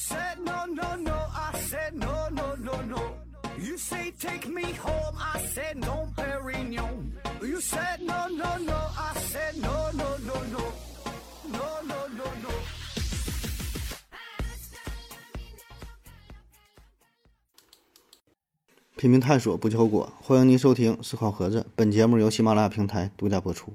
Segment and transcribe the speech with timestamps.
[0.00, 1.12] said no, no, no.
[1.12, 3.02] I said no, no, no, no.
[3.58, 5.14] You say take me home.
[5.18, 7.12] I said no, Perignon.
[7.42, 8.78] You said no, no, no.
[8.96, 10.62] I said no, no, no, no.
[11.52, 12.50] No, no, no, no.
[18.96, 20.10] 拼命探索，不计后果。
[20.22, 23.74] 欢迎您收听《思考盒子》，本节目由喜马拉雅平台独家播出。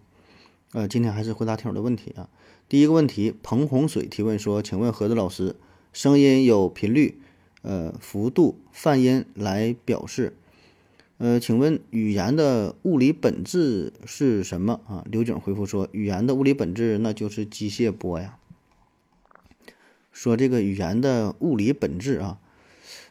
[0.73, 2.28] 呃，今天还是回答听友的问题啊。
[2.68, 5.55] 第一个问题，彭洪水提问说：“请问盒子老师，
[5.95, 7.22] 声音有频率、
[7.62, 10.35] 呃幅度、泛音来表示，
[11.20, 18.38] 呃，请问语言的物理本质是什么啊？”刘景回复说：“语言的物理本质那就是机械波呀。”
[20.12, 22.40] 说这个语言的物理本质啊。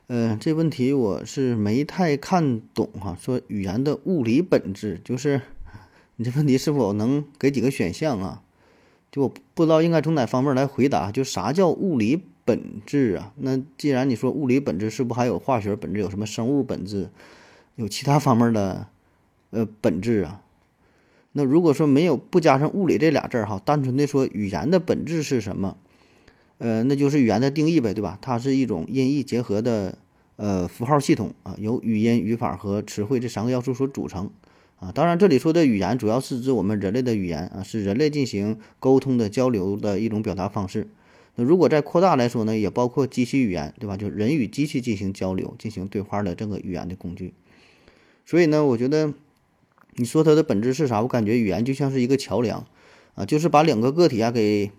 [0.08, 3.16] 呃，这问题我是没太看懂哈。
[3.18, 5.40] 说语言的物理本质，就是
[6.16, 8.42] 你这问题是否能给几个选项啊？
[9.10, 11.10] 就我不知道应该从哪方面来回答。
[11.10, 13.32] 就啥叫物理本质啊？
[13.36, 16.00] 那既然你说物理本质，是不是还有化学本质？
[16.00, 17.08] 有什么生物本质？
[17.76, 18.86] 有其他方面的
[19.50, 20.42] 呃本质啊？
[21.32, 25.76] 那如果说没有不加上物理这俩字儿哈，单纯的说语言的本质是什么？
[26.58, 28.16] 呃，那就是语言的定义呗，对吧？
[28.22, 29.98] 它是一种音译结合的
[30.36, 34.30] 呃符号系统啊，由语音、语法和词汇这三个要素所组成
[34.78, 34.92] 啊。
[34.92, 40.86] 当然，这里说的语言主要是指我们人类的语言啊，是人类进行沟通的交流的一种表达方式。
[41.36, 43.96] 那如果再扩大来说呢，也包括机器语言，对吧？
[43.96, 47.34] 就人与机器进行交流、进行对话的这个语言的工具。
[48.24, 49.12] 所以呢，我觉得
[49.96, 51.02] 你说它的本质是啥？
[51.02, 52.66] 我感觉语言就像是一个桥梁
[53.14, 54.70] 啊，就是把两个个体啊给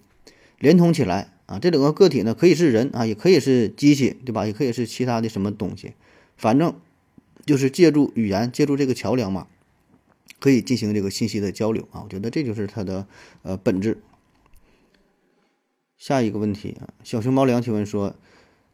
[0.60, 1.32] 连通起来。
[1.46, 4.48] 啊，这两个个体呢，可以是人啊，也可以是机器，对吧？
[4.48, 5.94] 也可以是其他的什么东西，
[6.36, 6.74] 反正
[7.46, 9.46] 就是借助语言，借助这个桥梁嘛，
[10.40, 12.02] 可以进行这个信息的交流啊。
[12.04, 13.06] 我觉得这就是它的
[13.44, 14.00] 呃本质。
[15.98, 18.16] 下一个问题啊，小熊猫粮提问说：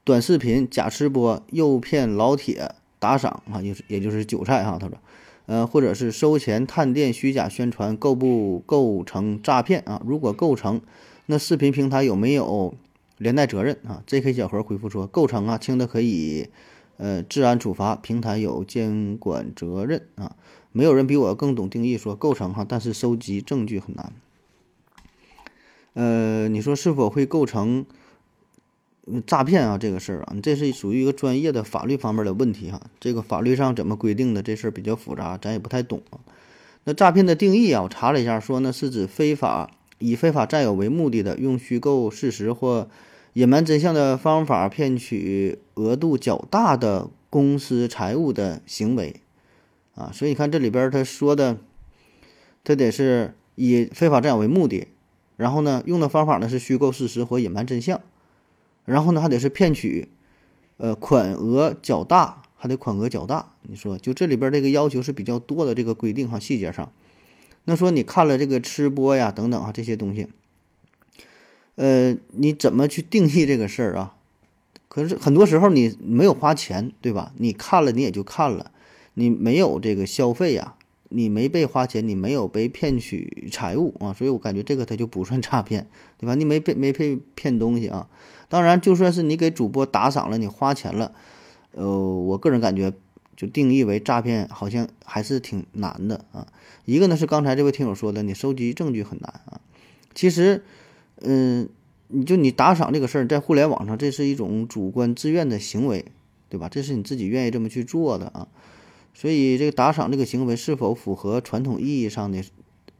[0.03, 4.97] 短视频假吃播诱骗老铁打赏啊，就是也就是韭菜哈，他说，
[5.45, 10.01] 呃，或者是收钱探店虚假宣传，构不构成诈骗啊？
[10.05, 10.81] 如果构成。
[11.27, 12.75] 那视频平台有没有
[13.17, 14.33] 连带责任啊？J.K.
[14.33, 16.49] 小何回复说构成啊，轻的可以
[16.97, 20.35] 呃治安处罚，平台有监管责任啊。
[20.73, 24.11] 没有人比我更懂定义说构成哈，但是收集证据很难。
[25.93, 27.85] 呃，你说是否会构成
[29.25, 29.77] 诈骗啊？
[29.77, 32.81] 这个事儿啊，这是属于一个专业的法律方面的问题哈。
[32.99, 36.19] 这个法律上怎么规定的这事儿比较复杂，咱也不太懂啊。
[36.83, 39.71] 那诈骗的定义啊，我查了一下，说呢是指非法。
[40.03, 42.89] 以非法占有为目的的，用虚构事实或
[43.33, 49.17] 隐瞒真相的方法骗取额度较大的公司财物的行为，
[49.93, 51.59] 啊，所以你看这里边他说的，
[52.63, 54.87] 他得是以非法占有为目的，
[55.41, 57.99] 然后呢，用的方法呢是虚构事实或隐瞒真相，
[58.85, 60.07] 然后呢还得是骗取，
[60.77, 63.53] 呃，款额较大，还得款额较大。
[63.63, 66.91] 你说就这里边这个要求是比较多的这个规定哈，细节上。
[67.65, 70.27] 那说你看了这个吃播呀，等等啊这些东西，
[71.73, 74.15] 呃，你怎么去定义这个事儿啊？
[74.87, 77.33] 可是很多时候你没有花钱，对吧？
[77.37, 78.69] 你看了你也就看了，
[79.15, 80.75] 你没有这个消费呀，
[81.11, 86.33] 你没被花钱，你没有被骗取财物啊，所以我感觉这个它就不算诈骗，对吧？
[86.33, 88.09] 你没被没被骗东西啊。
[88.49, 91.13] 当然，就算是你给主播打赏了，你花钱了，
[91.73, 92.91] 呃，我个人感觉。
[93.37, 96.45] 就定义为诈骗，好像还是挺难的啊。
[96.85, 99.59] 一个呢是刚才这位听友说的，你收集证据很难啊。
[100.13, 100.63] 其实，
[101.21, 101.67] 嗯，
[102.09, 106.05] 你就你打赏这个事儿，在互联网上，这是一种主观自愿的行为，
[106.49, 106.69] 对吧？
[106.69, 108.47] 这是你自己愿意这么去做的啊。
[109.13, 112.43] 所以，这个打赏这个行为是否符合传统意义上的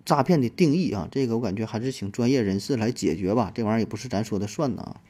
[0.06, 1.08] 诈骗的定义啊？
[1.12, 3.52] 这个我感觉还是请专业人士来解决吧。
[3.54, 5.02] 这玩意儿也不是咱说的算的啊。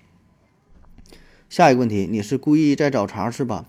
[1.49, 3.65] 下一个问题，你是故意在找茬是吧？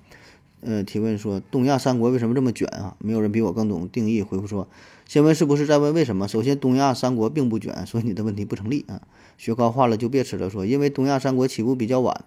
[0.61, 2.97] 呃，提问说东亚三国为什么这么卷啊？
[3.01, 4.23] 没有人比我更懂定义。
[4.23, 4.69] 回复说，
[5.09, 6.29] 先问是不是在问为什么？
[6.29, 9.03] 首先，东亚三国并不卷，所以你的问题不成立啊。
[9.37, 10.49] 学高化了就别吃了。
[10.49, 12.25] 说因为东亚三国起步比较晚，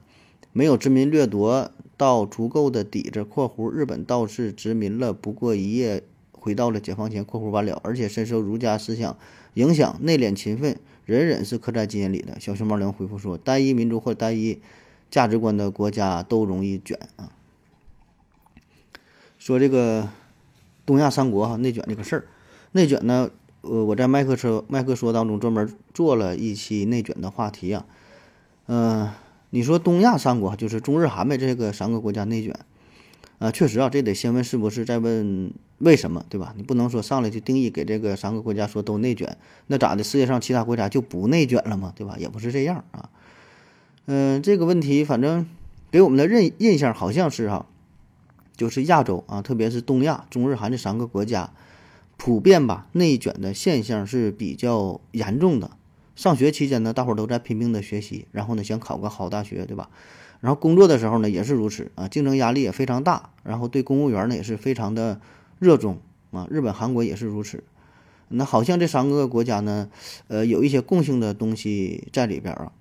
[0.57, 9.18] 没有殖民掠夺到足够的底子（括弧日本倒是殖民了不过一夜，回到了解放前）（括弧完了），而且深受儒家思想
[9.56, 12.40] 影响，内敛勤奋，忍忍是刻在基因里的。
[12.40, 14.62] 小熊猫粮回复说，单一民族或单一
[15.12, 17.34] 价值观的国家都容易卷啊。
[19.38, 20.07] 说这个
[20.86, 22.28] 东亚三国哈内卷这个事儿，
[22.72, 23.30] 内卷呢，
[23.60, 27.86] 呃，我在麦克说麦克说当中专门做了一期内卷的话题啊，
[28.68, 29.10] 嗯，
[29.50, 32.53] 你说东亚三国就是中日韩呗，这个三个国家内卷，
[33.39, 36.53] 啊，确实啊，这得先问是不是在问为什么，对吧？
[36.57, 39.38] 你不能说上来就定义给这个三个国家说都内卷，
[39.68, 40.03] 那咋的？
[40.03, 41.94] 世界上其他国家就不内卷了吗？
[41.95, 42.15] 对吧？
[42.18, 43.09] 也不是这样啊，
[44.06, 45.45] 嗯，这个问题反正
[45.92, 47.65] 给我们的印印象好像是哈，
[48.57, 51.51] 就是亚洲啊，特别是东亚、中日韩这三个国家，
[52.18, 55.71] 普遍吧内卷的现象是比较严重的。
[56.15, 59.89] 上学期间呢，大伙儿都在拼命的学习，然后呢想考个好大学，对吧？
[60.41, 65.19] 然后工作的时候呢也是如此啊，竞争压力也非常大，然后对公务员呢也是非常的
[65.59, 66.00] 热衷
[66.31, 66.47] 啊。
[66.50, 67.63] 日本、韩国也是如此。
[68.29, 69.89] 那好像这三个国家呢，
[70.27, 72.71] 呃，有一些共性的东西在里边啊。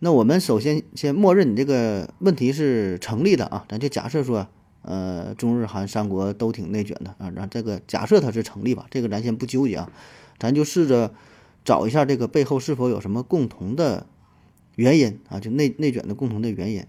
[0.00, 4.46] 那我们首先先默认你这个问题是成立的啊，咱就假设说，
[4.82, 9.90] 呃，中日韩三国都挺内卷的啊，让这个假设它是成立吧，这个咱先不纠结啊，
[10.38, 11.12] 咱就试着
[11.68, 14.06] 找一下这个背后是否有什么共同的
[14.76, 16.86] 原因啊，就内内卷的共同的原因。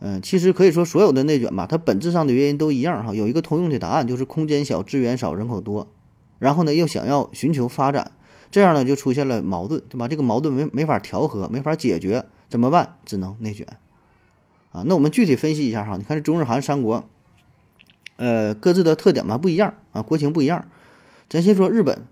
[0.00, 5.86] 嗯，其实可以说所有的内卷吧，它本质上的原因都一样哈，有一个通用的答案，就是空间小、资源少、人口多。
[6.40, 8.10] 然后呢，又想要寻求发展，
[8.50, 10.08] 这样呢就出现了矛盾，对吧？
[10.08, 12.96] 这个矛盾没没法调和，没法解决，怎么办？
[13.04, 13.64] 只能内卷，
[14.72, 17.08] 啊，那我们具体分析一下哈，你看这中日韩三国，
[18.16, 20.66] 呃，各自的特点嘛不一样啊，国情不一样，
[21.28, 22.02] 咱先说日本。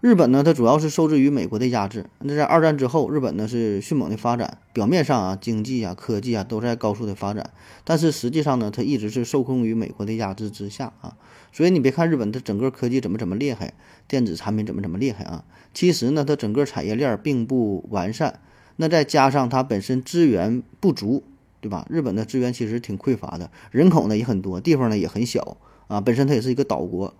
[0.00, 2.06] 日本呢，它主要是受制于美国的压制。
[2.20, 7.50] 那在二战之后，日本呢是迅猛的发展，表面上啊，经济啊、科技啊都在高速的发展，
[7.82, 11.16] 但是实际上呢，它一直是受控于美国的压制之下啊。
[11.50, 13.74] 所以你别看日本的整个科技怎么怎么厉害，
[14.06, 15.42] 电子产品怎么怎么厉害啊，
[15.74, 18.38] 其实呢，它整个产业链并不完善。
[18.76, 21.24] 那再加上它本身资源不足，
[21.60, 21.84] 对吧？
[21.90, 25.56] 日本的资源其实挺匮乏的，人口呢也很多，地方呢也很小
[25.88, 27.12] 啊，本身它也是一个岛国。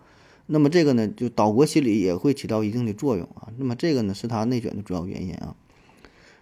[0.50, 3.52] 那么这个呢，就岛国心理也会起到一定的作用啊。
[3.58, 5.54] 那么这个呢，是它内卷的主要原因啊。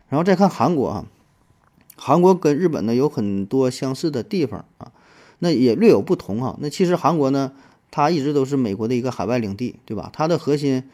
[0.08, 1.06] 然后再看韩国啊，
[1.97, 4.93] 韩国跟日本呢有很多相似的地方啊，
[5.41, 6.56] 那也略有不同啊。
[6.61, 7.53] 那其实韩国呢，
[7.91, 10.09] 它一直都是美国的一个海外领地，对吧？
[10.12, 10.85] 它的核心，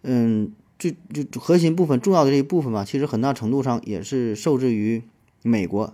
[0.00, 5.02] 嗯，就就核心部分重要的这一部分嘛，其实很大程度上也是受制于
[5.42, 5.92] 美国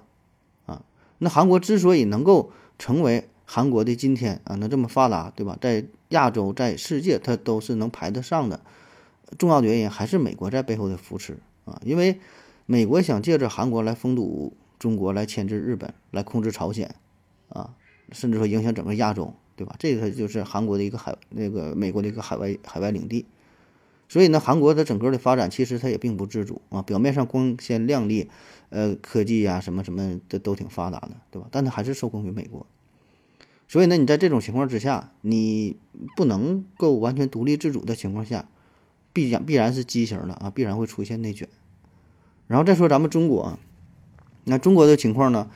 [0.67, 0.83] 啊。
[1.19, 5.59] 那韩国之所以能够成为韩国的今天啊，能这么发达，对吧？
[5.61, 8.61] 在亚洲，在世界，它都是能排得上的。
[9.39, 12.21] 重要的原因还是美国在背后的扶持啊，因为
[12.67, 16.95] 美国想借着韩国来封堵中国，来牵制日本，来控制朝鲜，
[17.49, 17.75] 啊，
[18.13, 19.77] 甚至说影响整个亚洲，对吧？
[19.79, 23.27] 这个就是韩国的一个海，那个美国的一个海外海外领地。
[24.09, 28.29] 所以呢，韩国的整个的发展其实它也并不自主啊，表面上光鲜亮丽，
[28.71, 31.47] 呃，科技呀什么什么的都挺发达的，对吧？
[31.53, 32.67] 但它还是受控于美国。
[33.71, 35.77] 所以呢，你在这种情况之下，你
[36.17, 38.49] 不能够完全独立自主的情况下，
[39.13, 41.49] 必然必然是畸形的啊，必然会出现内卷。
[42.49, 43.61] 然后再说咱们中国，
[44.43, 45.49] 那中国的情况呢，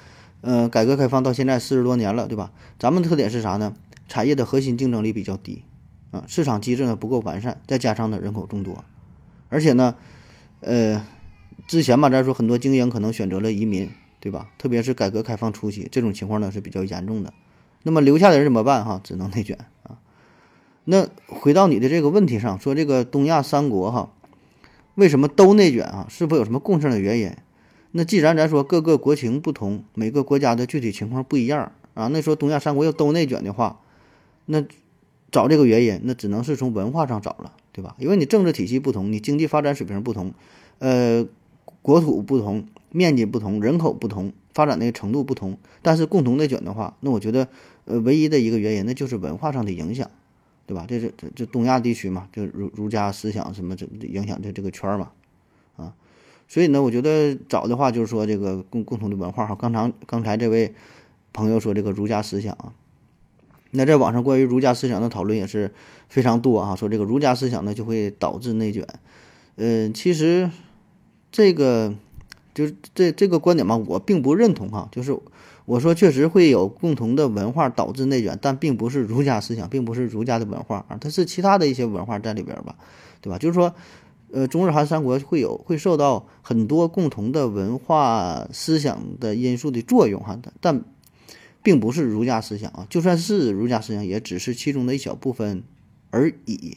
[0.43, 2.53] 呃，改革开放到现在四十多年了，对吧？
[2.79, 3.75] 咱们的特点是啥呢？
[4.07, 5.65] 产业的核心竞争力比较低
[6.13, 8.85] 啊，市场机制呢不够完善，再加上呢人口众多，
[9.49, 9.97] 而且呢，
[10.61, 11.05] 呃，
[11.67, 13.91] 之前吧，咱说很多精英可能选择了移民，
[14.21, 14.53] 对吧？
[14.57, 17.35] 特别是改革开放初期，这种情况呢是比较严重的。
[17.85, 18.85] 那么留下的人怎么办？
[18.85, 20.01] 哈，只能内卷啊。
[20.85, 24.11] 那回到你的这个问题上，说这个东亚三国哈，
[24.97, 26.07] 为什么都内卷啊？
[26.11, 27.33] 是否有什么共性的原因？
[27.93, 33.81] 那既然咱说各个国情不同，每个国家的具体情况不一样啊，那说东亚三国要都内卷的话，
[34.47, 34.65] 那
[35.31, 37.95] 找这个原因，那只能是从文化上找了，对吧？
[37.99, 40.33] 因为你政治体系不同，你经济发展水平不同，
[40.81, 41.27] 呃，
[41.83, 47.49] 国土不同，面积不同，人口不同，发展的程度不同，但是共同内卷的话，那我觉得。
[47.87, 50.11] 呃，唯一的一个原因，那就是文化上的影响，
[50.67, 50.87] 对吧？
[50.89, 55.11] 这是这这东亚地区嘛，就儒儒家思想什么这影响这这个圈儿嘛，
[55.77, 55.95] 啊，
[56.49, 59.55] 所以呢，我觉得早的话就是说这个共共同的文化哈。
[59.55, 60.75] 刚才刚才这位
[61.35, 62.73] 朋友说这个儒家思想啊，
[63.73, 65.75] 那在网上关于儒家思想的讨论也是
[66.09, 68.89] 非常多啊，说这个儒家思想呢就会导致内卷，
[69.57, 70.51] 嗯，其实
[71.31, 71.95] 这个
[72.55, 75.15] 就是这这个观点嘛，我并不认同哈，就是。
[75.67, 82.77] 我说确实会有共同的文化导致内卷，但并不是儒家思想，并不是儒家的文化啊，它是其他的一些文化在里边吧，
[83.23, 83.39] 对吧？
[83.39, 83.75] 就是说，
[84.31, 90.83] 呃，中日韩三国会有会受到很多共同的文化思想的因素的作用哈，但
[91.63, 95.65] 并不是儒家思想啊，就算是儒家思想，也只是其中的一小部分
[96.11, 96.77] 而已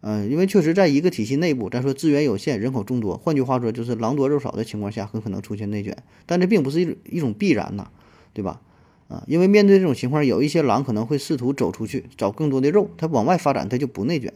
[0.00, 5.96] 嗯，因为确实在一个体系内部，咱说资源有限，人口众多，换句话说就是狼多肉少的情况下，很可能出现内卷。
[6.24, 7.90] 但这并不是一种一种必然呐，
[8.32, 8.60] 对吧？
[9.08, 14.32] 啊，因为面对这种情况，有一些狼可能会试图走出去，找更多的肉，它往外发展，它就不内卷。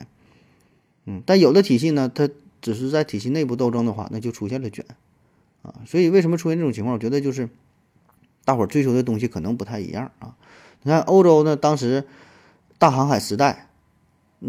[1.07, 2.29] 嗯，但有的体系呢，它
[2.61, 4.85] 只是在体系内部斗争的话，那就出现了卷。
[5.63, 6.95] 啊，所以为什么出现这种情况？
[6.95, 7.49] 我觉得就是
[8.45, 10.35] 大伙儿追求的东西可能不太一样啊。
[10.83, 12.05] 你看欧洲呢，当时
[12.79, 13.69] 大航海时代。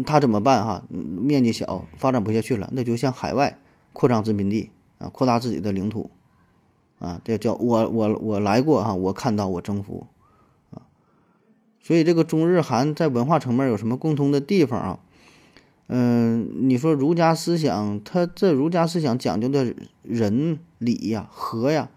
[0.04, 0.64] 他怎么办？
[0.64, 3.58] 哈，面积小，发展不下去了，那就向海外
[3.92, 6.10] 扩张殖民地啊，扩大自己的领土，
[6.98, 10.06] 啊，这叫我我我来过哈，我看到我征服
[10.70, 10.82] 啊。
[11.80, 14.98] 所以这个中日韩在文化层面有什么共通的地方啊？
[15.86, 21.90] 嗯，你说儒家思想，他这儒家思想讲究的仁礼呀、和呀，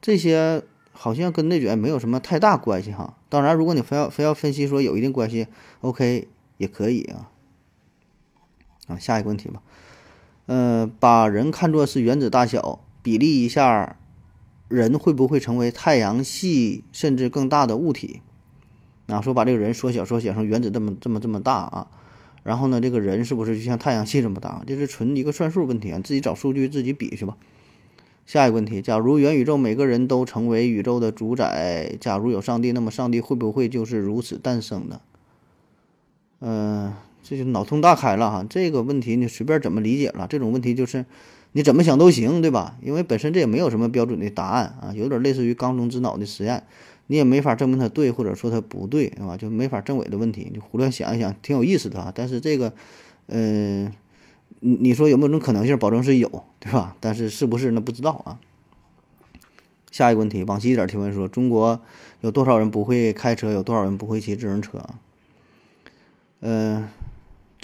[0.00, 3.18] 这些好像跟内卷没有什么太大关系哈。
[3.28, 5.46] 当然，如果你非要非要分析说有一定关系
[5.82, 7.30] ，OK 也可以啊。
[8.86, 9.62] 啊，下一个问题吧。
[10.46, 13.96] 呃，把人看作是原子大小，比例一下，
[14.68, 18.20] 人会不会成为太阳系甚至更大的物体？
[19.06, 21.86] 啊，说把这个人缩小缩小成原子这么这么这么大啊？
[22.42, 24.62] 然后呢，这个人是不是就像太阳系这么大？
[24.66, 27.36] 这是纯一个算术问题啊，自己找数据自己比去吧。
[28.26, 35.00] 下一个问题：假如元宇宙每个人都成为宇宙的主宰，假如有上帝，那么上帝会不会就是如此诞生的？
[36.40, 38.46] 嗯，这就脑洞大开了哈。
[38.48, 40.28] 这个问题你随便怎么理解了？
[40.28, 41.04] 这种问题就是
[41.52, 42.76] 你怎么想都行，对吧？
[42.82, 46.62] 因为本身这也没有什么标准的答案啊，有点类似于缸中之脑的实验。
[47.06, 49.36] 你也没法证明它对，或者说它不对，是吧？
[49.36, 52.12] 就没法证伪的问题，你胡乱想一想，挺有意思的啊。
[52.14, 52.72] 但是这个，
[53.26, 53.92] 嗯，
[54.60, 55.78] 你你说有没有种可能性？
[55.78, 56.96] 保证是有，对吧？
[57.00, 58.38] 但是是不是那不知道啊。
[59.90, 61.80] 下一个问题，往西一点提问说：中国
[62.22, 63.52] 有多少人不会开车？
[63.52, 64.82] 有多少人不会骑自行车？
[66.40, 66.88] 嗯，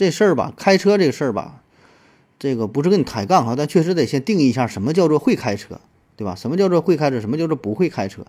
[0.00, 1.60] 这事儿吧，开车这个事儿吧，
[2.38, 5.78] 这个不是跟你抬杠哈，但确实得先定义一下什么叫做会开车，
[6.16, 6.34] 对吧？
[6.34, 7.20] 什么叫做会开车？
[7.20, 8.24] 什么叫做不会开车？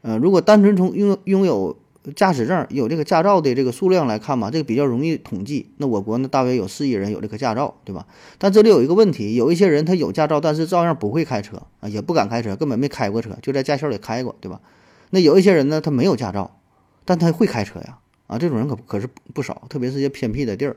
[0.00, 1.76] 呃，如果单纯从拥拥有
[2.14, 5.68] 驾驶证、有这个驾照的这个数量来看嘛，这个比较容易统计。
[5.76, 8.06] 那我国呢，大约有四亿人有这个驾照，对吧？
[8.38, 14.62] 但这里有一个问题，有一些人他有驾照，但是照样不会开车啊，也不敢开车，根本没开过车，就在驾校里开过，对吧？
[15.10, 16.58] 那有一些人呢，他没有驾照，
[17.04, 17.98] 但他会开车呀，
[18.28, 20.76] 啊，这种人可可是不少，特别是些偏僻的地儿，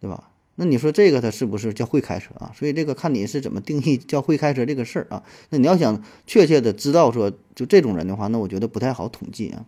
[0.00, 0.30] 对吧？
[0.60, 2.50] 那你说这个他是不是叫会开车啊？
[2.52, 5.22] 所以这个看你是怎么定义叫会开车这个事儿啊。
[5.50, 9.66] 那你要想确切的知道说就这种人的话，那我觉得不太好统计啊。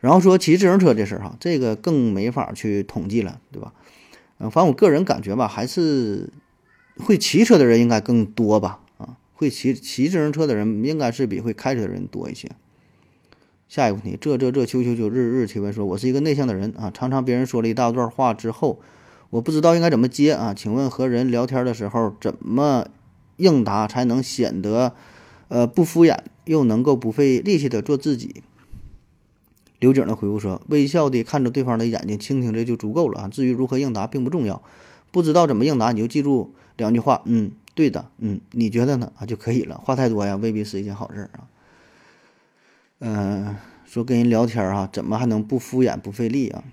[0.00, 3.72] 然后说骑自行车这事儿哈，这个更没法去统计了，对吧？
[4.38, 6.28] 嗯，反正我个人感觉吧，还是
[6.98, 8.80] 会骑车的人应该更多吧？
[8.98, 12.50] 啊，会骑骑自行车的人应该是比会开车的人多一些。
[13.68, 18.80] 下一个问题，这这这秋秋秋日日提问说，我是一个内向的人啊，常常别人说了一大段话之后。
[19.30, 20.54] 我不知道应该怎么接啊？
[20.54, 22.86] 请问和人聊天的时候怎么
[23.38, 24.94] 应答才能显得
[25.48, 28.44] 呃不敷衍，又能够不费力气的做自己？
[29.80, 33.28] 刘景的回复说：微笑的看着对方的眼睛，倾听着就足够了啊。
[33.28, 34.62] 至于如何应答并不重要，
[35.10, 39.10] 不知道怎么应答你就记住两句话：嗯，对的，嗯，你觉得呢？
[39.18, 39.80] 啊就可以了。
[39.84, 41.50] 话太多呀，未必是一件好事啊。
[43.00, 46.64] 嗯，说跟人聊天啊，怎么还能不敷衍不费力啊？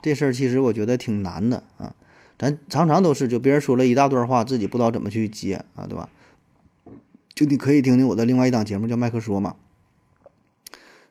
[0.00, 1.94] 这事儿其实我觉得挺难的啊，
[2.38, 6.08] 咱常常都是就别人说了一大段话，自己不知道怎么去接啊，对吧？
[7.34, 9.56] 就你可以听听我的另外一档节目叫麦克说嘛，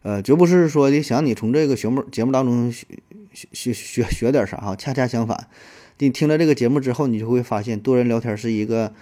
[0.04, 2.88] 呃，绝不是说的想你从这个节目节目当中学
[3.52, 5.48] 学学学点啥哈，恰恰相反，
[5.98, 8.94] 你听了这个节目之后，你就会发现多人聊天是一个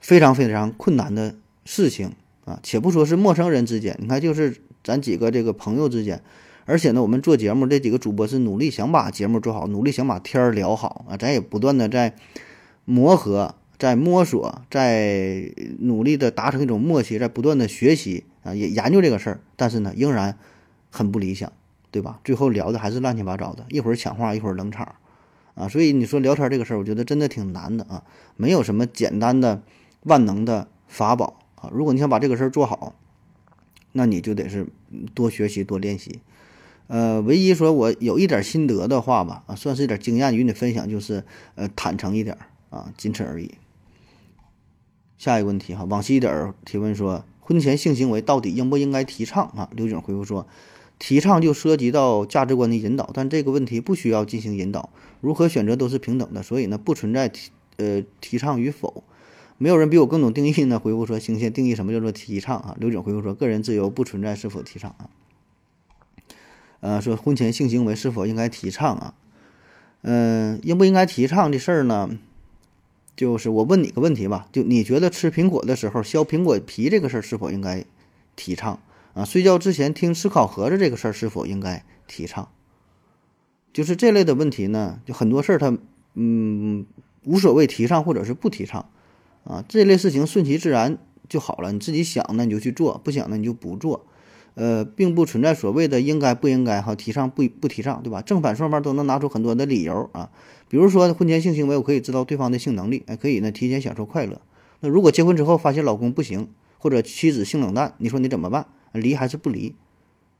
[0.00, 1.34] 非常非常困难的
[1.66, 2.12] 事情
[2.46, 6.22] 啊，且不说是陌生人之间，你看就是咱几个这个朋友之间。
[6.66, 12.14] 而且呢，我们做节目这几个主播是努力想把节目做好，努力想把天儿聊好啊，咱也不断的在
[12.84, 19.40] 磨合、在摸索、在努力的达成一种默契，在不断的学习啊，也研究这个事儿。
[19.56, 20.38] 但是呢，仍然
[20.90, 21.50] 很不理想，
[21.90, 22.20] 对吧？
[22.22, 24.94] 最后聊的还是乱七八糟的，一会儿抢话，一会儿冷场
[25.54, 25.66] 啊。
[25.66, 28.04] 所以你说聊天这个事儿，我觉得真的挺难的啊，
[28.36, 29.62] 没有什么简单的
[30.04, 31.68] 万能的法宝啊。
[31.72, 32.94] 如果你想把这个事儿做好，
[33.92, 34.66] 那你就得是
[35.14, 36.20] 多学习、多练习。
[36.86, 42.36] 呃，唯一说我有一点心得的话吧，啊，算是一点经验与你分享，就是呃，坦诚一点
[42.68, 43.52] 啊，仅此而已。
[45.16, 49.70] 下一个问题哈，往西一点提问说，婚前性行为到底应不应该提倡啊？
[49.76, 50.46] 刘景回复说，
[50.98, 59.04] 提倡就涉及到价值观的引导，但这个问题不需要进行引导，如何选择都是平等的，所以呢，不存在提呃提倡与否。
[59.62, 60.78] 没有人比我更懂定义呢。
[60.78, 62.74] 回复说，请先定义什么叫做提倡啊？
[62.80, 65.10] 刘景回复说，个人自由不存在是否提倡啊。
[66.80, 69.14] 呃，说婚前性行为是否应该提倡啊？
[70.00, 72.08] 嗯，应不应该提倡的事儿呢？
[73.14, 77.84] 就是我问你个问题吧，就你觉得吃苹果的时候削苹果皮这个事儿是否应该
[78.36, 78.80] 提倡
[79.12, 79.26] 啊？
[79.26, 82.48] 睡觉之前听吃烤盒子这个事儿是否应该提倡？
[83.74, 85.76] 就是这类的问题呢，就很多事儿它
[86.14, 86.86] 嗯
[87.24, 88.88] 无所谓提倡或者是不提倡
[89.50, 90.96] 啊，这类事情顺其自然
[91.28, 94.06] 就好了，你自己想呢你就去做，不想呢你就不做。
[94.54, 98.20] 呃，并不存在所谓的应该不应该哈，提倡不不提倡，对吧？
[98.22, 100.30] 正反双方都能拿出很多的理由啊。
[100.68, 104.40] 比如说婚前性行为，我可以知道对方的性能力，哎，可以呢提前享受快乐。
[104.80, 108.66] 那如果结婚之后发现老公不行，或者妻子性冷淡，你说你怎么办？
[108.92, 109.74] 离还是不离？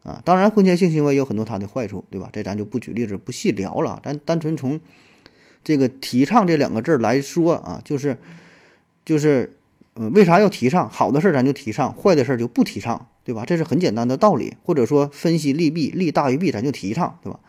[0.02, 2.30] 啊，当然婚前性行为有很多它的坏处，对吧？
[2.32, 4.00] 这咱就不举例子，不细聊了。
[4.04, 4.80] 咱单纯从
[5.62, 8.18] 这个提倡这两个字来说啊，就是
[9.04, 9.56] 就是，
[9.94, 10.88] 嗯，为啥要提倡？
[10.88, 13.44] 好的事儿咱就提倡，坏的事儿就不提倡，对吧？
[13.44, 14.54] 这是很简单的道理。
[14.62, 17.40] 或者说分析利弊，利大于弊，咱就提倡，对吧？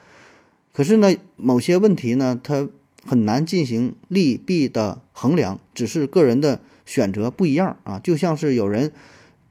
[0.73, 2.69] 可是呢，某些问题呢，它
[3.05, 7.99] 很难进行利弊的衡量，只是个人的选择不一样啊。
[7.99, 8.91] 就像是有人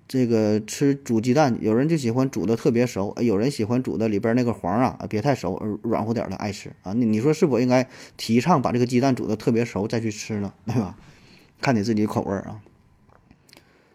[0.08, 6.92] 这个吃煮鸡蛋，有人就喜欢煮的特别熟，有人喜欢煮的里边那个黄啊别太熟，软乎点的爱吃啊。
[6.94, 10.52] 你你说是否应该提倡把这个鸡蛋煮的特别熟再去吃呢？
[10.64, 10.96] 对吧？
[11.60, 12.60] 看你自己口味啊。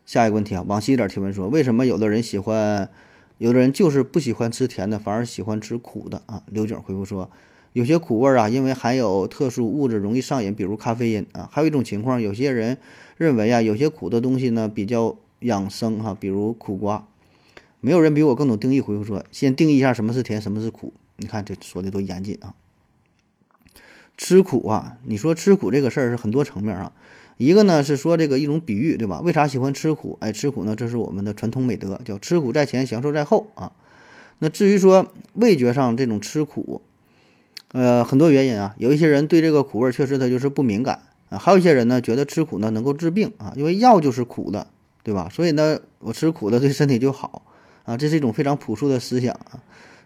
[0.06, 2.90] 下一个问题啊，往西点提问说，为什么有的人喜欢？
[3.38, 6.42] 有的人就是不喜欢吃甜的，反而喜欢吃苦的啊。
[6.46, 7.30] 刘景回复说，
[7.74, 11.50] 有些苦味啊，因为含有特殊物质容易上瘾，比如咖啡因啊。
[11.52, 12.78] 还有一种情况，有些人
[13.18, 17.06] 认为啊，有些苦的东西呢比较养生哈，比如苦瓜。
[17.82, 18.80] 没有人比我更懂定义。
[18.80, 20.94] 回复说，先定义一下什么是甜，什么是苦。
[21.18, 22.54] 你看这说的多严谨啊。
[24.16, 26.94] 吃苦啊，你说吃苦这个事儿是很多层面啊。
[27.38, 29.20] 一个呢是说这个一种比喻，对吧？
[29.22, 30.18] 为啥喜欢吃苦？
[30.22, 33.74] 哎，吃苦呢，这是我们的传统美德，叫吃苦在前，享受在后啊。
[34.39, 36.82] 那至于说味觉上这种吃苦，
[37.74, 38.74] 呃，很多原因啊。
[38.77, 44.68] 有一些人对这个苦味确实他就是不敏感啊，还有一些人呢觉得吃苦呢能够治病啊，因为药就是苦的，
[45.04, 45.30] 对吧？
[45.30, 47.44] 所以呢，我吃苦的对身体就好
[47.84, 49.60] 啊，这是一种非常朴素的思想啊。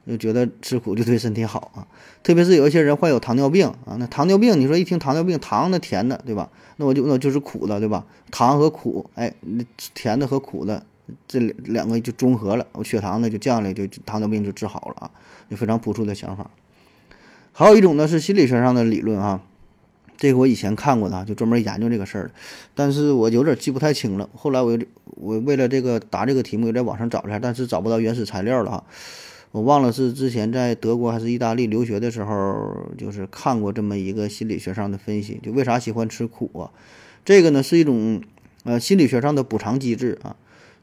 [0.10, 1.88] 就觉得吃苦就对身体好啊，
[2.24, 6.50] 特别是有一些人患有糖尿病啊，那糖尿病你说一听糖尿病，糖的甜的对吧？
[6.78, 8.04] 那我就那就是苦的对吧？
[8.32, 9.64] 糖和苦，哎，那
[9.94, 10.84] 甜的和苦的
[11.28, 15.12] 这两个就中和了，我血糖呢就降了，就糖尿病就治好了啊，
[15.48, 16.50] 就非常朴素的想法。
[17.52, 19.42] 还有一种呢是心理学上的理论啊，
[20.18, 22.32] 这个我以前看过的，就专门研究这个事儿，
[22.74, 24.28] 但是我有点记不太清了。
[24.36, 28.84] 后来我我为了这个答这个题目，又在网上找了下，但是找不到原始材料了啊。
[29.52, 36.70] 我忘了是之前在德国还是意大利留学的时候，就是看过这么一个心理学上的分析，就为啥喜欢吃苦啊？
[37.26, 38.22] 这个呢是一种
[38.64, 40.36] 呃心理学上的补偿机制啊，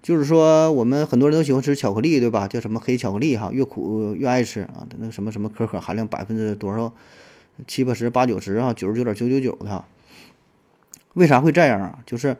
[0.02, 2.48] 就是说我们很多人都喜欢吃巧克力，对吧？
[2.48, 6.92] 叫什么黑巧克力哈，越苦越爱吃啊，那什么什么可可含量百分之多少
[7.68, 9.84] 七八十八九十啊，九十九点九九九的，
[11.14, 12.00] 为啥会这样啊？
[12.04, 12.36] 就是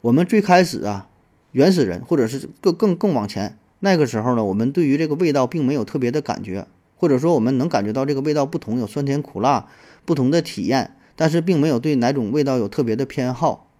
[0.00, 1.10] 我们最开始啊，
[1.52, 3.58] 原始人或者是更更更往前。
[3.80, 9.68] 那个时候呢，我们对于这个味道并没有特别的感觉，或者说我们能感觉到这个味道不同，有酸甜苦辣
[10.04, 13.70] 不同的体验，但是并没有对哪种味道有特别的偏好，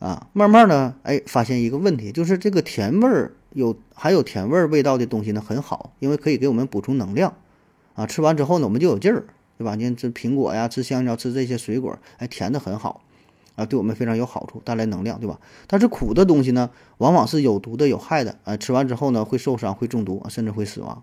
[0.00, 7.34] 啊，慢慢呢，哎，发现一个问题，就是这个甜味儿有还有甜味儿味道的东西呢很好，因为可以给我们补充能量，
[7.94, 9.24] 啊，吃完之后呢我们就有劲儿，
[9.56, 9.76] 对吧？
[9.76, 13.02] 你吃苹果呀，吃香蕉，吃这些水果，哎，甜的很好。
[13.58, 15.40] 啊，对我们非常有好处，带来能量，对吧？
[15.66, 21.02] 但是苦的东西呢，往往是有毒的、有害的，啊，吃完之后呢，会受伤、会中毒，甚至会死亡。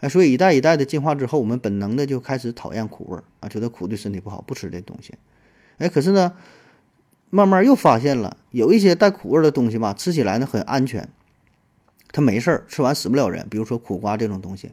[0.00, 5.12] 哎，所以一代一代的进化之后，我们本能的就开始讨厌苦味儿，啊，觉得苦对身体不好，不吃这东西。
[5.76, 6.32] 哎，可是呢，
[7.28, 11.06] 慢慢又发现了，有一些带苦味的东西吧，吃起来呢很安全，
[12.12, 13.46] 它没事儿，吃完死不了人。
[13.50, 14.70] 比如说苦瓜这种东西，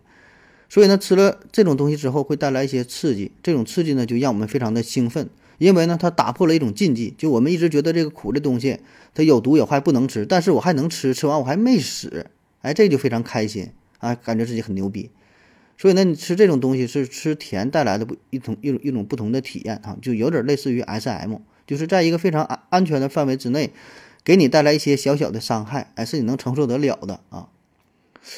[0.70, 5.30] 所以呢，吃了这种东西之后会带来一些刺激，这种刺激呢就让我们非常的兴奋。
[5.64, 8.80] 因为呢，它打破了一种禁忌，就我们一直觉得这个苦的东西
[9.14, 12.28] 它有毒有害，不能吃，但是我还能吃，吃完我还没死，
[12.62, 15.10] 哎，这就非常开心啊，感觉自己很牛逼。
[15.78, 23.72] 所以呢，你吃这种东西是吃甜带来的不一种一种一种不同的体验啊，就有点类似于 S.M，就是在一个非常安安全的范围之内，
[24.26, 27.48] 给你带来一些小小的伤害，哎，是你能承受得了的啊。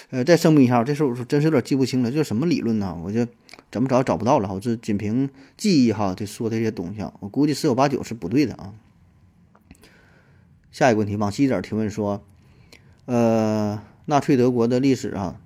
[0.10, 2.98] 呃，再声明一下，这事我真是有点记不清了，这是什么理论呢？
[3.04, 3.28] 我就。
[3.72, 8.74] 怎么找找不到了我，这仅凭记忆哈，这说这些东西，我估计十有八九是不对的啊。
[10.72, 12.24] 下一个问题，往西点提问说，
[13.06, 15.42] 呃，纳粹德国的历史啊，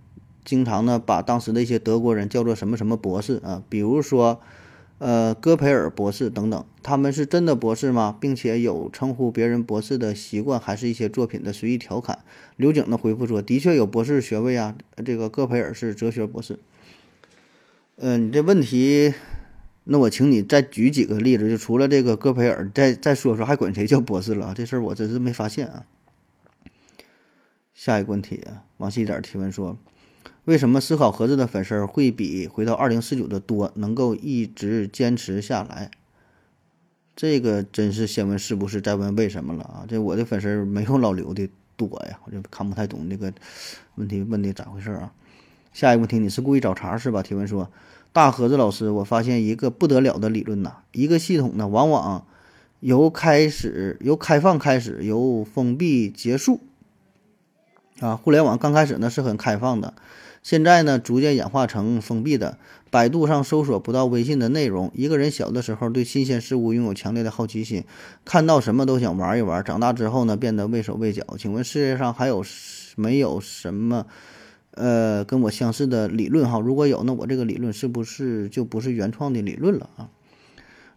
[0.46, 4.42] 经常呢把当时的一些德国人叫做什么什么博士啊，比如说
[5.00, 8.16] 呃戈培尔博士等等，他们是真的博士吗？
[8.20, 12.20] 并且有称呼别人博士的习惯，还是一些作品的随意调侃？
[12.56, 16.60] 刘景的回复说，的确有博士学位啊，这个戈培尔是哲学博士。
[17.96, 19.14] 嗯，你这问题，
[19.86, 24.54] 那我请你再举几个例子，就除了这个戈培尔，再再说说还管谁叫博士了？
[24.54, 25.86] 这事儿我真是没发现啊。
[27.74, 29.78] 下一个问题啊，往细点提问说，
[30.50, 35.92] 为什么思考盒子的粉丝会比回到二零四九的多，能够一直坚持下来？
[37.16, 39.86] 这个真是先问是不是，再问为什么了啊？
[39.88, 43.32] 这我的粉丝没有老刘的多呀，我就看不太懂这个
[43.94, 45.14] 问题问的咋回事啊？
[45.72, 47.22] 下一个问题，你是故意找茬是吧？
[47.22, 47.70] 提问说。
[48.12, 52.26] 大盒子老师，我发现一个不得了的理论呐，一个系统呢，往往
[52.80, 56.60] 由开始由开放开始，由封闭结束
[58.00, 59.94] 啊，互联网刚开始呢是很开放的，
[60.44, 62.58] 现在呢逐渐演化成封闭的。
[62.92, 64.92] 百度上搜索不到微信的内容。
[64.96, 67.84] 一个人小的时候对新鲜事物拥有强烈的好奇心，
[68.26, 69.64] 看到什么都想玩一玩。
[69.64, 71.24] 长大之后呢，变得畏手畏脚。
[71.38, 72.44] 请问世界上还有
[72.96, 74.08] 没有什么
[74.72, 76.60] 呃跟我相似的理论哈？
[76.60, 80.10] 如果有，那我这个理论是不是就不是原创的理论了啊？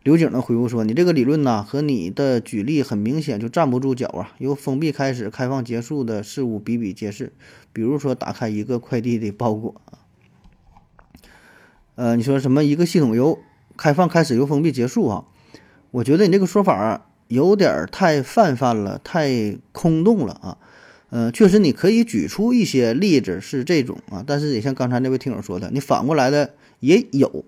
[0.02, 4.34] 刘景呢回复说：“你这个理论呢和你的举例很明显就站不住脚啊！
[4.38, 7.32] 由封闭开始，开放结束的事物比比皆是。
[7.72, 10.02] 比如说，打开一个快递的包裹啊。”
[11.94, 12.64] 呃，你说什么？
[12.64, 13.38] 一个系统由
[13.76, 15.24] 开放开始，由封闭结束啊？
[15.92, 20.58] 我觉得你这个说法有点太泛泛了，太空洞了啊。
[21.10, 27.44] 呃，确实你可以举出一些例子是这种啊，但是也像刚才那位听友说的，你反过来的也有，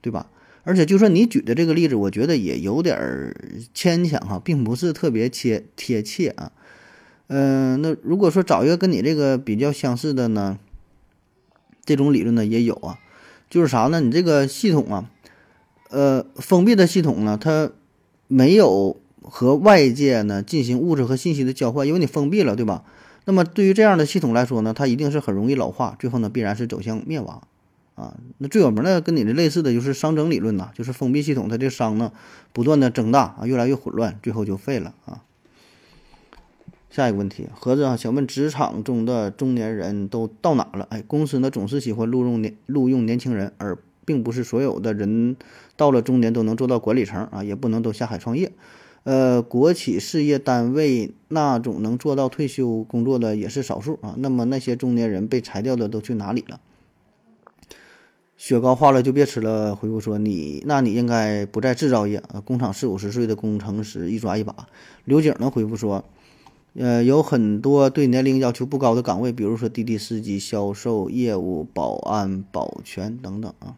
[0.00, 0.30] 对吧？
[0.68, 3.34] 而且就算你举的这个例子，我觉得也有点
[3.72, 6.52] 牵强哈，并不是特别贴贴切啊。
[7.28, 10.58] 嗯，那如果说找一个跟你这个比较相似的呢，
[11.86, 12.98] 这种理论呢也有啊。
[13.48, 14.02] 就是啥呢？
[14.02, 15.10] 你这个系统啊，
[15.88, 17.70] 呃，封闭的系统呢，它
[18.26, 22.84] 没有和外界呢进行物质和信息的交换，因为你封闭了，对吧？
[23.24, 27.42] 那么对于这样的系统来说呢，它一定是很容易老化，最后呢必然是走向灭亡
[27.98, 28.16] 啊。
[28.38, 32.12] 那最有名的跟你的类似的就是熵增理论呐，就是封闭系统它这熵呢
[32.52, 35.24] 不断的增大啊，越来越混乱，最后就废了啊。
[36.90, 40.86] 下一个问题，盒子啊，想问职场中的中年人都到哪了？
[40.90, 45.36] 哎，公司呢总是喜欢录用年录用年轻人，而并不是所有的人
[45.76, 48.52] 到了中年都能做到管理层啊，也不能都下海创业。
[49.04, 54.14] 呃，国企事业单位那种能做到退休工作的也是少数啊。
[54.18, 56.60] 那么那些中年人被裁掉的都去哪里了？
[58.38, 59.76] 雪糕化了就别吃了。
[59.76, 64.66] 回复说你，那你应该不在制造业啊，工厂四五十岁的工程师一抓一把。
[65.04, 66.02] 刘景呢回复说。
[66.74, 73.74] 呃，有很多对年龄要求不高的岗位，比如说滴滴司机、销售、业务、保安、保全等等啊。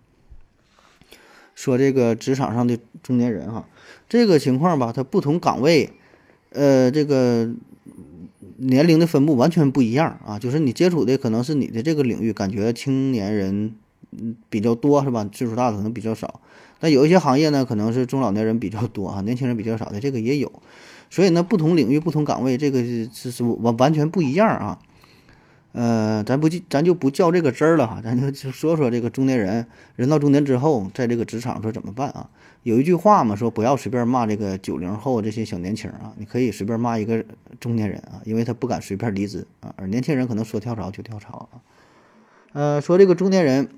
[1.55, 3.67] 说这个职场上的中年人哈，
[4.07, 5.91] 这个情况吧，它不同岗位，
[6.51, 7.49] 呃，这个
[8.57, 10.39] 年龄的分布完全不一样啊。
[10.39, 13.77] 就是你接触的可能是你的这个领域，感觉青年人
[14.13, 15.29] 嗯比较多是吧？
[15.33, 16.41] 岁数大的可能比较少。
[16.79, 20.51] 但有一些行业呢，可能是中老年人比较多啊， 年轻人比较少的，这个也有。
[21.11, 24.79] 所以呢，不同领域、不同岗位，这个是是完完全不一样啊。
[25.73, 32.29] 呃，咱不记，咱就不较这个真儿了哈，咱就就说说这个中年人，人到中年之后，在这个职场说怎么办啊？
[32.65, 37.25] 有一句话嘛，说不要随便骂这个九零后这些小年轻啊，你可以随便骂一个
[37.61, 41.63] 中年人啊，因为他不敢随便离职啊，而年轻人可能说跳槽就跳槽啊。
[42.53, 43.69] 呃，说这个中年人，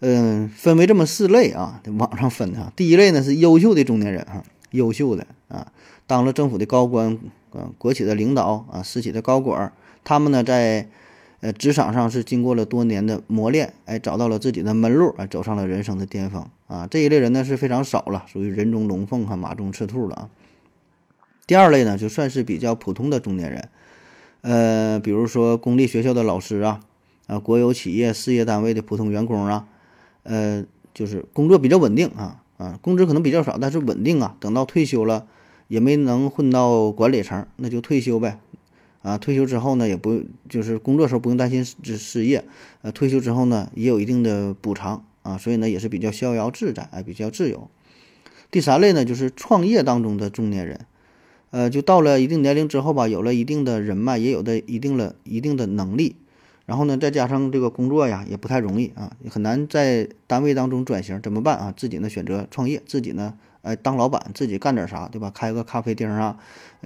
[0.00, 4.44] 嗯，分为这么四类啊，网上分的，第一类呢是优秀的中年人啊。
[4.72, 5.72] 优秀的啊，
[6.06, 7.18] 当了政府的高官，
[7.52, 9.72] 啊，国企的领导啊，私企的高管，
[10.04, 10.86] 他们呢在
[11.40, 16.86] 呃职场上是经过了多年的磨练，哎，找到了自己的门路，啊，走上了人生的巅峰啊。
[16.86, 20.30] 这一类人呢是非常少了，属于人中龙凤和马中赤兔了啊。
[21.46, 23.68] 第二类呢就算是比较普通的中年人，
[24.42, 26.80] 呃，比如说公立学校的老师啊，
[27.26, 29.66] 啊，国有企业事业单位的普通员工啊，
[30.28, 32.44] 呃，就是工作比较稳定啊。
[32.58, 34.36] 啊，工资可能比较少，但是稳定啊。
[34.40, 35.26] 等到退休了，
[35.68, 38.40] 也没能混到管理层，那就退休呗。
[39.00, 42.44] 啊，退休之后呢，也不就是工作时候不用担心失失业。
[42.82, 47.70] 呃，退休之后呢，也有一定的补偿啊，所以呢，也是比较逍遥自在，哎，比较自由。
[48.50, 50.80] 第三类呢，就是创业当中的中年人，
[51.50, 56.16] 呃，就到了一定年龄之后吧，有了一定的人脉，也有的一定了一定的能力。
[56.68, 61.72] 然后呢，再加上这个工作呀，也不太容易啊，也很难在单位当中转型，怎么办啊？
[61.74, 65.30] 自己呢选择创业，自己呢，哎，当老板，自己干点啥，对吧？
[65.34, 66.38] 开个咖啡厅啊，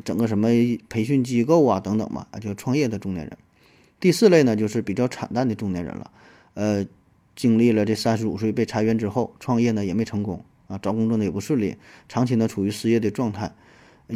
[0.04, 0.46] 整个什么
[0.88, 3.36] 培训机构啊，等等吧，啊，就创业的中年人。
[3.98, 6.12] 第四类呢，就是比较惨淡的中年人了，
[6.54, 6.86] 呃，
[7.34, 11.74] 经历了这三十五岁被裁员之后，创业呢也没成功啊，找工作呢也不顺利，
[12.08, 13.52] 长期呢处于失业的状态。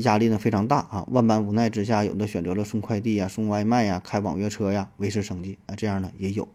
[0.02, 6.48] 压力呢非常大啊，万般无奈之下，有的选择了送快递呀、送外卖呀、开网约车呀，维持生计啊，这样呢也有，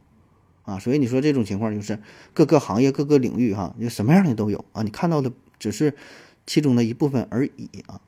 [0.63, 1.99] 啊，所以你说这种情况就是
[2.34, 5.95] 各个行业、各个领域哈，就什么样的都有啊，你看到的只是
[6.45, 8.01] 其中的一部分而已啊。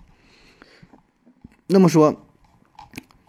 [1.68, 2.26] 那么说，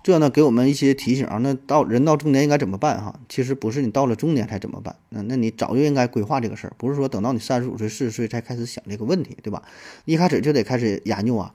[0.02, 3.18] 这呢给我们一些提醒啊，那到人到中年应该怎么办哈？
[3.28, 9.62] 其实不是你到了中年才怎么办，那那你早就应该规划这个事儿，不是说等到你三十五岁、四十岁才开始想这个问题，对吧？
[10.04, 11.54] 一开始就得开始研究啊。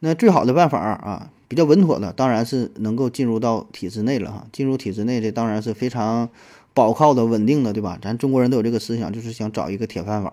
[0.00, 4.46] 那最好的办法啊，比较稳妥的，当然是能够进入到体制内了哈。
[4.52, 6.28] 进入体制内，这当然是非常
[6.72, 7.98] 保靠的、稳定的，对吧？
[8.00, 10.32] 咱中国人都有这个思想，就是想找一个铁饭碗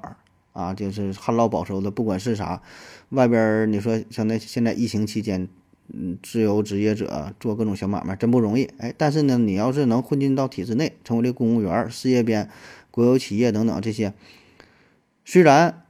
[0.54, 1.90] 啊，就是旱涝保收的。
[1.90, 2.62] 不管是啥，
[3.10, 5.48] 外边你说像那现在疫情期间，
[5.92, 12.48] 嗯，自由职业者做各种小买卖真不容易，哎，但是呢，你要是能混进到体制内，成为这公务员、事业编、
[12.92, 14.14] 国有企业等等这些，
[15.24, 15.84] 虽然，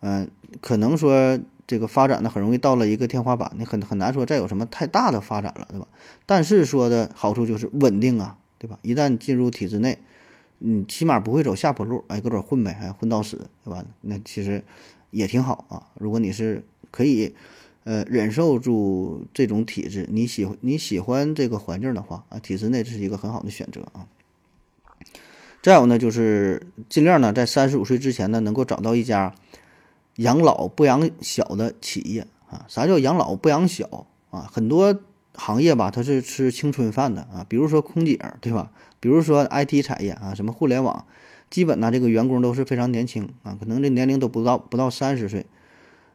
[0.00, 0.28] 嗯，
[0.60, 5.86] 可能说这个发展的很容易到了一个天花板，你很很难说再有什么太大的发展了，对吧？
[6.26, 8.78] 但是说的好处就是稳定啊，对吧？
[8.82, 9.98] 一旦进入体制内，
[10.58, 13.84] 你起码不会走下坡路，哎，搁这混呗，还混到死，对吧？
[14.00, 14.64] 那其实
[15.10, 15.86] 也挺好啊。
[15.98, 17.34] 如果你是可以。
[17.84, 24.06] 呃，忍受住这种体质，你喜你喜欢这个环境的话啊，体制内这是一个很好的选择啊。
[25.64, 29.34] 再有呢，就是尽量呢在三十五岁之前呢，能够找到一家
[30.16, 32.64] 养老不养小的企业啊。
[32.68, 34.48] 啥叫养老不养小啊？
[34.52, 34.98] 很多
[35.34, 38.70] 行业吧，它是吃青春饭的啊，比如说空姐，对吧？
[39.00, 41.06] 比如说 IT 产业啊，什么互联网，
[41.50, 45.46] 基本呢这个员工都是非常年轻啊，可能这年龄都不到不到三十岁。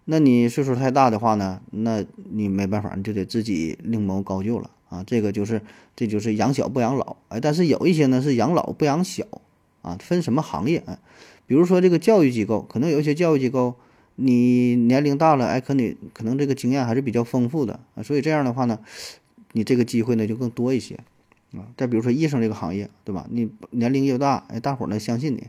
[0.06, 5.04] 那你岁数太大的话呢，那你没办法，你就得自己另谋高就了啊。
[5.06, 5.62] 这个就是，
[5.98, 9.26] 这就是养小不养老，哎，但是有一些呢是养老不养小
[9.82, 11.00] 啊，分什么行业啊？
[11.46, 13.76] 比如说这个教育机构，可能有一些教育机构，
[14.20, 18.80] 你年龄大了，哎，可你可能这个经验还是比较丰富的啊，所以这样的话呢，
[19.54, 20.96] 你这个机会呢就更多一些
[21.54, 21.70] 啊。
[21.78, 23.28] 再比如说医生这个行业，对吧？
[23.30, 25.48] 你年龄越大，哎，大伙儿呢相信你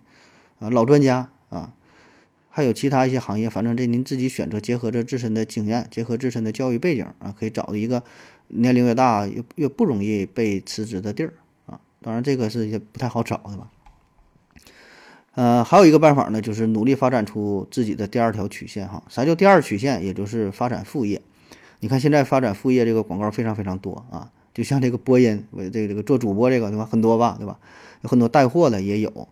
[0.58, 1.74] 啊，老专家啊。
[2.50, 8.02] 还有其他一些行业，反正这您自己选择，结合着自身的经验，结合自身的教育背景啊，可以找一个
[8.48, 11.34] 年龄越大越越不容易被辞职的地儿
[11.66, 11.80] 啊。
[12.02, 13.70] 当然，这个是也不太好找的吧。
[15.38, 19.00] 呃，还有一个办法呢，就是努力发展出自己的第二条曲线哈。
[19.08, 20.04] 啥叫第二曲线？
[20.04, 21.22] 也就是发展副业。
[21.78, 26.84] 你看现在发展副业这个广告非常非常多啊，就像这个播音，我这个这个做主播这个对吧？
[26.90, 27.56] 很多吧，对吧？
[28.02, 29.28] 有很多带货的也有。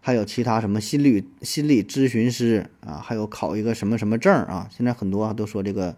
[0.00, 4.66] 还有其他什么心理心理咨询师啊，还有考一个什么什么证啊？
[4.74, 5.94] 现在很多都说这个，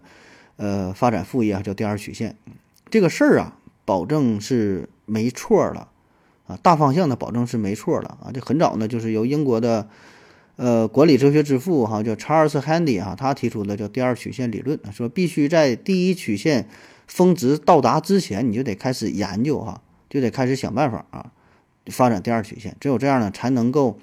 [0.57, 2.35] 呃，发展副业啊叫第二曲线，
[2.89, 5.87] 这个事儿啊，保证是没错的
[6.45, 8.31] 啊，大方向的保证是没错的啊。
[8.33, 9.87] 这很早呢，就是由英国的
[10.55, 16.67] 呃管理哲学之父哈叫查尔斯·汉迪哈，他提出的叫第二曲线理论，说必须在第一曲线
[17.07, 21.31] 峰值到达之前，你就得开始研究哈，就得开始想办法啊。
[21.87, 23.99] 发展第二曲线，只有这样呢，才能够，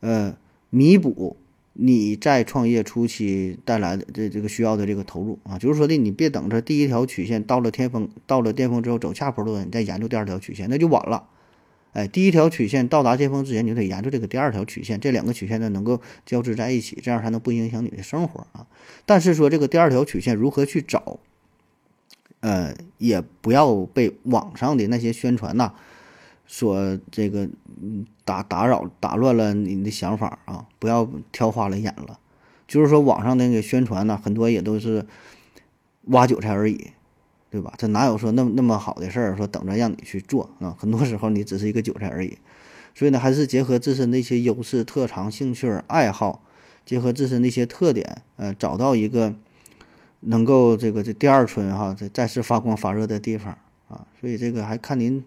[0.00, 0.34] 呃，
[0.70, 1.36] 弥补
[1.74, 5.58] 你在创业初期带来的这这个需要的这个投入啊。
[5.58, 11.24] 就是说的，你别等着第一条曲线到了巅峰，到了巅峰之后走下坡路，你再研究第二条曲线，那就晚了。
[11.98, 18.64] 哎，第一条曲线到达巅峰之前，你就得研究这个第二条曲线，这两个曲线呢能够交织在一起，这样才能不影响你的生活啊。
[19.04, 21.18] 但是说这个第二条曲线如何去找，
[22.38, 25.74] 呃，也不要被网上的那些宣传呐。
[26.46, 27.48] 说这个，
[28.24, 30.68] 打打扰打乱了你的想法啊！
[30.78, 32.20] 不要挑花了眼了。
[32.68, 35.04] 就是说，网上那个宣传呢，很多也都是
[36.04, 36.92] 挖韭菜而已，
[37.50, 37.74] 对吧？
[37.78, 39.36] 这哪有说那么那么好的事儿？
[39.36, 40.76] 说等着让你去做啊？
[40.78, 42.38] 很多时候你只是一个韭菜而已。
[42.94, 46.42] 所以呢，还是结合自身的一些优势、特长、兴趣、爱好，
[46.84, 49.34] 结合自身的一些特点，呃，找到一个
[50.20, 53.56] 能够这个这第二春哈，这再次发光发热的地方
[53.88, 54.06] 啊。
[54.20, 55.24] 所以这个还看您。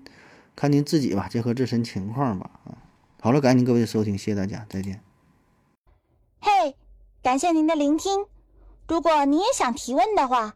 [0.54, 2.52] 看您自己吧，结合自身情况吧。
[2.66, 2.76] 啊，
[3.22, 5.02] 好了，感谢您各位的收听，谢谢大家，再见。
[6.42, 6.76] 嘿，
[7.24, 8.26] 感谢您的聆听。
[8.90, 10.56] 如果你也想提问的话，